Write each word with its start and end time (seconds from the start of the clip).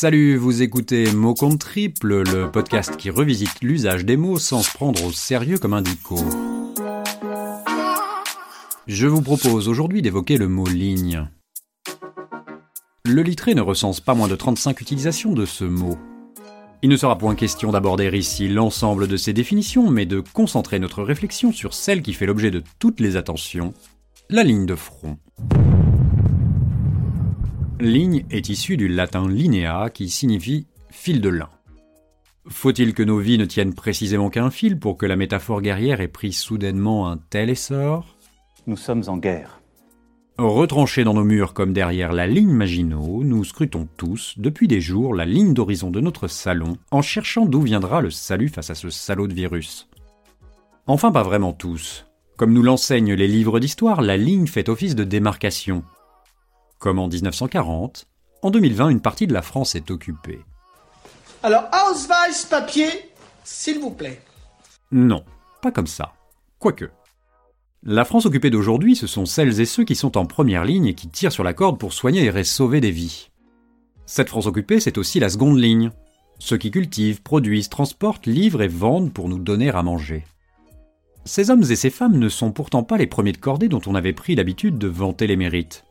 Salut, 0.00 0.36
vous 0.36 0.62
écoutez 0.62 1.10
Mot 1.10 1.34
compte 1.34 1.58
triple, 1.58 2.22
le 2.22 2.48
podcast 2.52 2.96
qui 2.96 3.10
revisite 3.10 3.60
l'usage 3.62 4.04
des 4.04 4.16
mots 4.16 4.38
sans 4.38 4.62
se 4.62 4.72
prendre 4.72 5.04
au 5.04 5.10
sérieux 5.10 5.58
comme 5.58 5.74
un 5.74 5.82
dico. 5.82 6.16
Je 8.86 9.08
vous 9.08 9.22
propose 9.22 9.68
aujourd'hui 9.68 10.00
d'évoquer 10.00 10.36
le 10.36 10.46
mot 10.46 10.68
ligne. 10.68 11.28
Le 13.04 13.22
littré 13.22 13.56
ne 13.56 13.60
recense 13.60 14.00
pas 14.00 14.14
moins 14.14 14.28
de 14.28 14.36
35 14.36 14.80
utilisations 14.80 15.32
de 15.32 15.44
ce 15.44 15.64
mot. 15.64 15.98
Il 16.82 16.90
ne 16.90 16.96
sera 16.96 17.18
point 17.18 17.34
question 17.34 17.72
d'aborder 17.72 18.16
ici 18.16 18.46
l'ensemble 18.46 19.08
de 19.08 19.16
ces 19.16 19.32
définitions, 19.32 19.90
mais 19.90 20.06
de 20.06 20.20
concentrer 20.20 20.78
notre 20.78 21.02
réflexion 21.02 21.50
sur 21.50 21.74
celle 21.74 22.02
qui 22.02 22.12
fait 22.12 22.26
l'objet 22.26 22.52
de 22.52 22.62
toutes 22.78 23.00
les 23.00 23.16
attentions, 23.16 23.74
la 24.30 24.44
ligne 24.44 24.64
de 24.64 24.76
front. 24.76 25.18
Ligne 27.80 28.24
est 28.30 28.48
issue 28.48 28.76
du 28.76 28.88
latin 28.88 29.28
linea 29.28 29.88
qui 29.90 30.08
signifie 30.08 30.66
fil 30.90 31.20
de 31.20 31.28
lin. 31.28 31.48
Faut-il 32.48 32.92
que 32.92 33.04
nos 33.04 33.20
vies 33.20 33.38
ne 33.38 33.44
tiennent 33.44 33.74
précisément 33.74 34.30
qu'un 34.30 34.50
fil 34.50 34.80
pour 34.80 34.96
que 34.96 35.06
la 35.06 35.14
métaphore 35.14 35.62
guerrière 35.62 36.00
ait 36.00 36.08
pris 36.08 36.32
soudainement 36.32 37.08
un 37.08 37.18
tel 37.18 37.50
essor? 37.50 38.16
Nous 38.66 38.76
sommes 38.76 39.04
en 39.06 39.16
guerre. 39.16 39.60
Retranchés 40.38 41.04
dans 41.04 41.14
nos 41.14 41.22
murs 41.22 41.54
comme 41.54 41.72
derrière 41.72 42.12
la 42.12 42.26
ligne 42.26 42.50
Maginot, 42.50 43.22
nous 43.22 43.44
scrutons 43.44 43.88
tous, 43.96 44.34
depuis 44.38 44.66
des 44.66 44.80
jours, 44.80 45.14
la 45.14 45.24
ligne 45.24 45.54
d'horizon 45.54 45.92
de 45.92 46.00
notre 46.00 46.26
salon, 46.26 46.78
en 46.90 47.02
cherchant 47.02 47.46
d'où 47.46 47.60
viendra 47.60 48.00
le 48.00 48.10
salut 48.10 48.48
face 48.48 48.70
à 48.70 48.74
ce 48.74 48.90
salaud 48.90 49.28
de 49.28 49.34
virus. 49.34 49.88
Enfin, 50.88 51.12
pas 51.12 51.22
vraiment 51.22 51.52
tous. 51.52 52.06
Comme 52.36 52.52
nous 52.52 52.62
l'enseignent 52.62 53.14
les 53.14 53.28
livres 53.28 53.60
d'histoire, 53.60 54.00
la 54.00 54.16
ligne 54.16 54.48
fait 54.48 54.68
office 54.68 54.96
de 54.96 55.04
démarcation, 55.04 55.84
comme 56.78 56.98
en 56.98 57.08
1940, 57.08 58.06
en 58.42 58.50
2020, 58.50 58.90
une 58.90 59.00
partie 59.00 59.26
de 59.26 59.32
la 59.34 59.42
France 59.42 59.74
est 59.74 59.90
occupée. 59.90 60.40
Alors, 61.42 61.64
Ausweis 61.72 62.46
papier, 62.48 62.88
s'il 63.44 63.80
vous 63.80 63.90
plaît. 63.90 64.20
Non, 64.92 65.24
pas 65.60 65.72
comme 65.72 65.86
ça. 65.86 66.12
Quoique. 66.58 66.90
La 67.84 68.04
France 68.04 68.26
occupée 68.26 68.50
d'aujourd'hui, 68.50 68.96
ce 68.96 69.06
sont 69.06 69.26
celles 69.26 69.60
et 69.60 69.66
ceux 69.66 69.84
qui 69.84 69.94
sont 69.94 70.18
en 70.18 70.26
première 70.26 70.64
ligne 70.64 70.86
et 70.86 70.94
qui 70.94 71.08
tirent 71.08 71.32
sur 71.32 71.44
la 71.44 71.54
corde 71.54 71.78
pour 71.78 71.92
soigner 71.92 72.26
et 72.26 72.44
sauver 72.44 72.80
des 72.80 72.90
vies. 72.90 73.30
Cette 74.06 74.28
France 74.28 74.46
occupée, 74.46 74.80
c'est 74.80 74.98
aussi 74.98 75.20
la 75.20 75.28
seconde 75.28 75.58
ligne. 75.58 75.90
Ceux 76.38 76.56
qui 76.56 76.70
cultivent, 76.70 77.22
produisent, 77.22 77.68
transportent, 77.68 78.26
livrent 78.26 78.62
et 78.62 78.68
vendent 78.68 79.12
pour 79.12 79.28
nous 79.28 79.38
donner 79.38 79.70
à 79.70 79.82
manger. 79.82 80.24
Ces 81.24 81.50
hommes 81.50 81.64
et 81.68 81.76
ces 81.76 81.90
femmes 81.90 82.18
ne 82.18 82.28
sont 82.28 82.52
pourtant 82.52 82.82
pas 82.82 82.96
les 82.96 83.06
premiers 83.06 83.32
de 83.32 83.38
cordée 83.38 83.68
dont 83.68 83.82
on 83.86 83.94
avait 83.94 84.12
pris 84.12 84.34
l'habitude 84.34 84.78
de 84.78 84.88
vanter 84.88 85.26
les 85.26 85.36
mérites. 85.36 85.84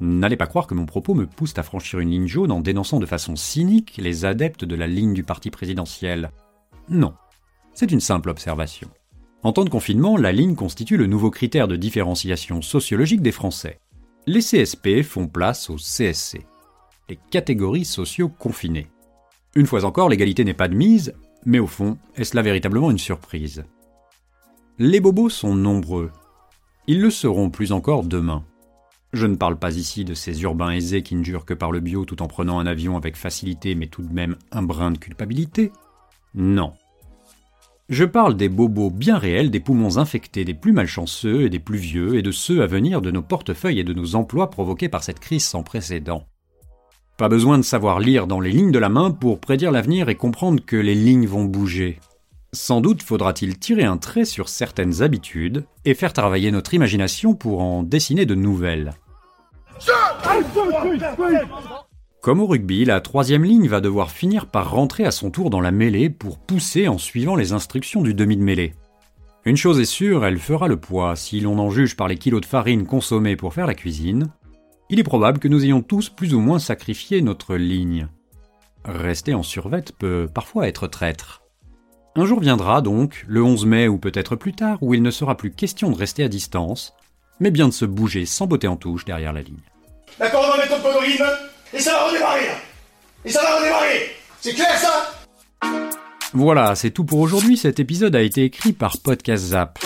N'allez 0.00 0.36
pas 0.36 0.46
croire 0.46 0.66
que 0.66 0.74
mon 0.74 0.86
propos 0.86 1.14
me 1.14 1.26
pousse 1.26 1.56
à 1.56 1.62
franchir 1.62 2.00
une 2.00 2.10
ligne 2.10 2.26
jaune 2.26 2.50
en 2.50 2.60
dénonçant 2.60 2.98
de 2.98 3.06
façon 3.06 3.36
cynique 3.36 3.94
les 3.96 4.24
adeptes 4.24 4.64
de 4.64 4.74
la 4.74 4.86
ligne 4.86 5.14
du 5.14 5.22
parti 5.22 5.50
présidentiel. 5.50 6.30
Non, 6.88 7.14
c'est 7.74 7.92
une 7.92 8.00
simple 8.00 8.28
observation. 8.28 8.88
En 9.42 9.52
temps 9.52 9.64
de 9.64 9.70
confinement, 9.70 10.16
la 10.16 10.32
ligne 10.32 10.54
constitue 10.54 10.96
le 10.96 11.06
nouveau 11.06 11.30
critère 11.30 11.68
de 11.68 11.76
différenciation 11.76 12.62
sociologique 12.62 13.22
des 13.22 13.32
Français. 13.32 13.78
Les 14.26 14.40
CSP 14.40 15.02
font 15.02 15.28
place 15.28 15.68
aux 15.68 15.76
CSC, 15.76 16.46
les 17.08 17.18
catégories 17.30 17.84
sociaux 17.84 18.28
confinées. 18.30 18.88
Une 19.54 19.66
fois 19.66 19.84
encore, 19.84 20.08
l'égalité 20.08 20.44
n'est 20.44 20.54
pas 20.54 20.68
de 20.68 20.74
mise, 20.74 21.12
mais 21.44 21.58
au 21.58 21.66
fond, 21.66 21.98
est-ce 22.16 22.34
là 22.34 22.42
véritablement 22.42 22.90
une 22.90 22.98
surprise? 22.98 23.64
Les 24.78 24.98
bobos 24.98 25.28
sont 25.28 25.54
nombreux. 25.54 26.10
Ils 26.86 27.00
le 27.00 27.10
seront 27.10 27.50
plus 27.50 27.72
encore 27.72 28.02
demain. 28.02 28.44
Je 29.14 29.28
ne 29.28 29.36
parle 29.36 29.56
pas 29.56 29.76
ici 29.76 30.04
de 30.04 30.12
ces 30.12 30.42
urbains 30.42 30.72
aisés 30.72 31.02
qui 31.02 31.14
ne 31.14 31.22
jurent 31.22 31.44
que 31.44 31.54
par 31.54 31.70
le 31.70 31.78
bio 31.78 32.04
tout 32.04 32.20
en 32.20 32.26
prenant 32.26 32.58
un 32.58 32.66
avion 32.66 32.96
avec 32.96 33.14
facilité 33.14 33.76
mais 33.76 33.86
tout 33.86 34.02
de 34.02 34.12
même 34.12 34.34
un 34.50 34.62
brin 34.62 34.90
de 34.90 34.98
culpabilité. 34.98 35.70
Non. 36.34 36.72
Je 37.88 38.04
parle 38.04 38.36
des 38.36 38.48
bobos 38.48 38.90
bien 38.90 39.16
réels, 39.16 39.52
des 39.52 39.60
poumons 39.60 39.98
infectés, 39.98 40.44
des 40.44 40.52
plus 40.52 40.72
malchanceux 40.72 41.42
et 41.42 41.48
des 41.48 41.60
plus 41.60 41.78
vieux, 41.78 42.16
et 42.16 42.22
de 42.22 42.32
ceux 42.32 42.60
à 42.60 42.66
venir 42.66 43.00
de 43.00 43.12
nos 43.12 43.22
portefeuilles 43.22 43.78
et 43.78 43.84
de 43.84 43.94
nos 43.94 44.16
emplois 44.16 44.50
provoqués 44.50 44.88
par 44.88 45.04
cette 45.04 45.20
crise 45.20 45.44
sans 45.44 45.62
précédent. 45.62 46.26
Pas 47.16 47.28
besoin 47.28 47.56
de 47.56 47.62
savoir 47.62 48.00
lire 48.00 48.26
dans 48.26 48.40
les 48.40 48.50
lignes 48.50 48.72
de 48.72 48.80
la 48.80 48.88
main 48.88 49.12
pour 49.12 49.38
prédire 49.38 49.70
l'avenir 49.70 50.08
et 50.08 50.16
comprendre 50.16 50.64
que 50.66 50.74
les 50.74 50.96
lignes 50.96 51.28
vont 51.28 51.44
bouger. 51.44 52.00
Sans 52.52 52.80
doute 52.80 53.04
faudra-t-il 53.04 53.58
tirer 53.60 53.84
un 53.84 53.96
trait 53.96 54.24
sur 54.24 54.48
certaines 54.48 55.02
habitudes 55.02 55.64
et 55.84 55.94
faire 55.94 56.12
travailler 56.12 56.50
notre 56.50 56.74
imagination 56.74 57.34
pour 57.34 57.60
en 57.62 57.84
dessiner 57.84 58.26
de 58.26 58.34
nouvelles. 58.34 58.94
Comme 62.20 62.40
au 62.40 62.46
rugby, 62.46 62.84
la 62.84 63.00
troisième 63.00 63.44
ligne 63.44 63.68
va 63.68 63.80
devoir 63.80 64.10
finir 64.10 64.46
par 64.46 64.70
rentrer 64.70 65.04
à 65.04 65.10
son 65.10 65.30
tour 65.30 65.50
dans 65.50 65.60
la 65.60 65.72
mêlée 65.72 66.08
pour 66.08 66.38
pousser 66.38 66.88
en 66.88 66.96
suivant 66.96 67.36
les 67.36 67.52
instructions 67.52 68.00
du 68.00 68.14
demi 68.14 68.36
de 68.36 68.42
mêlée. 68.42 68.74
Une 69.44 69.58
chose 69.58 69.78
est 69.78 69.84
sûre, 69.84 70.24
elle 70.24 70.38
fera 70.38 70.66
le 70.66 70.78
poids 70.78 71.16
si 71.16 71.40
l'on 71.40 71.58
en 71.58 71.70
juge 71.70 71.96
par 71.96 72.08
les 72.08 72.16
kilos 72.16 72.40
de 72.40 72.46
farine 72.46 72.86
consommés 72.86 73.36
pour 73.36 73.52
faire 73.52 73.66
la 73.66 73.74
cuisine. 73.74 74.28
Il 74.88 74.98
est 74.98 75.04
probable 75.04 75.38
que 75.38 75.48
nous 75.48 75.64
ayons 75.64 75.82
tous 75.82 76.08
plus 76.08 76.32
ou 76.32 76.40
moins 76.40 76.58
sacrifié 76.58 77.20
notre 77.20 77.56
ligne. 77.56 78.08
Rester 78.86 79.34
en 79.34 79.42
survette 79.42 79.92
peut 79.92 80.26
parfois 80.32 80.66
être 80.66 80.86
traître. 80.86 81.42
Un 82.16 82.24
jour 82.24 82.40
viendra 82.40 82.80
donc, 82.80 83.26
le 83.28 83.42
11 83.42 83.66
mai 83.66 83.88
ou 83.88 83.98
peut-être 83.98 84.36
plus 84.36 84.54
tard, 84.54 84.78
où 84.82 84.94
il 84.94 85.02
ne 85.02 85.10
sera 85.10 85.36
plus 85.36 85.50
question 85.50 85.90
de 85.90 85.96
rester 85.96 86.24
à 86.24 86.28
distance, 86.28 86.94
mais 87.38 87.50
bien 87.50 87.68
de 87.68 87.72
se 87.74 87.84
bouger 87.84 88.24
sans 88.24 88.46
botter 88.46 88.68
en 88.68 88.76
touche 88.76 89.04
derrière 89.04 89.34
la 89.34 89.42
ligne. 89.42 89.60
D'accord, 90.18 90.44
on 90.46 90.56
va 90.56 90.56
mettre 90.58 90.74
et 91.74 91.80
ça 91.80 91.92
va 91.92 92.04
redémarrer 92.06 92.46
Et 93.24 93.30
ça 93.30 93.42
va 93.42 93.56
redémarrer 93.58 94.14
C'est 94.40 94.52
clair 94.52 94.78
ça 94.78 95.12
Voilà, 96.32 96.76
c'est 96.76 96.92
tout 96.92 97.04
pour 97.04 97.18
aujourd'hui. 97.18 97.56
Cet 97.56 97.80
épisode 97.80 98.14
a 98.14 98.22
été 98.22 98.44
écrit 98.44 98.72
par 98.72 98.98
Podcast 98.98 99.46
Zap. 99.46 99.80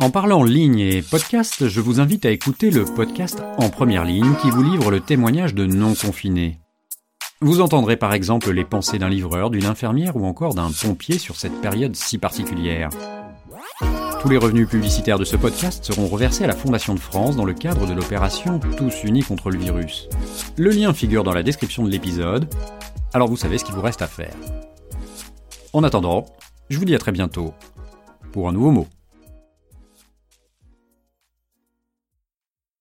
En 0.00 0.10
parlant 0.10 0.42
ligne 0.42 0.80
et 0.80 1.00
podcast, 1.00 1.68
je 1.68 1.80
vous 1.80 2.00
invite 2.00 2.26
à 2.26 2.30
écouter 2.30 2.70
le 2.70 2.84
podcast 2.84 3.40
En 3.56 3.70
première 3.70 4.04
ligne 4.04 4.34
qui 4.42 4.50
vous 4.50 4.64
livre 4.64 4.90
le 4.90 4.98
témoignage 4.98 5.54
de 5.54 5.64
non-confinés. 5.64 6.58
Vous 7.40 7.60
entendrez 7.60 7.96
par 7.96 8.12
exemple 8.12 8.50
les 8.50 8.64
pensées 8.64 8.98
d'un 8.98 9.08
livreur, 9.08 9.50
d'une 9.50 9.66
infirmière 9.66 10.16
ou 10.16 10.26
encore 10.26 10.54
d'un 10.54 10.72
pompier 10.72 11.18
sur 11.18 11.36
cette 11.36 11.60
période 11.60 11.94
si 11.94 12.18
particulière. 12.18 12.88
Tous 14.24 14.30
les 14.30 14.38
revenus 14.38 14.66
publicitaires 14.66 15.18
de 15.18 15.24
ce 15.26 15.36
podcast 15.36 15.84
seront 15.84 16.06
reversés 16.06 16.44
à 16.44 16.46
la 16.46 16.56
Fondation 16.56 16.94
de 16.94 16.98
France 16.98 17.36
dans 17.36 17.44
le 17.44 17.52
cadre 17.52 17.86
de 17.86 17.92
l'opération 17.92 18.58
Tous 18.58 19.04
unis 19.04 19.22
contre 19.22 19.50
le 19.50 19.58
virus. 19.58 20.08
Le 20.56 20.70
lien 20.70 20.94
figure 20.94 21.24
dans 21.24 21.34
la 21.34 21.42
description 21.42 21.84
de 21.84 21.90
l'épisode, 21.90 22.48
alors 23.12 23.28
vous 23.28 23.36
savez 23.36 23.58
ce 23.58 23.66
qu'il 23.66 23.74
vous 23.74 23.82
reste 23.82 24.00
à 24.00 24.06
faire. 24.06 24.32
En 25.74 25.84
attendant, 25.84 26.24
je 26.70 26.78
vous 26.78 26.86
dis 26.86 26.94
à 26.94 26.98
très 26.98 27.12
bientôt 27.12 27.52
pour 28.32 28.48
un 28.48 28.52
nouveau 28.52 28.70
mot. 28.70 28.88